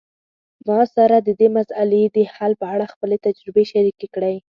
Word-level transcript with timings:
ما 0.67 0.79
سره 0.95 1.17
د 1.21 1.29
دې 1.39 1.47
مسئلې 1.57 2.03
د 2.15 2.17
حل 2.33 2.51
په 2.61 2.65
اړه 2.73 2.85
خپلي 2.93 3.17
تجربي 3.25 3.63
شریکي 3.71 4.07
کړئ 4.15 4.35